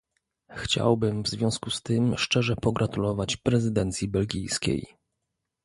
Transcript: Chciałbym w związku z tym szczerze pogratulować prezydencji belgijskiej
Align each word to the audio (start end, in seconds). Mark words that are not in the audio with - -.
Chciałbym 0.55 1.23
w 1.23 1.27
związku 1.27 1.69
z 1.71 1.81
tym 1.81 2.17
szczerze 2.17 2.55
pogratulować 2.55 3.37
prezydencji 3.37 4.07
belgijskiej 4.07 4.87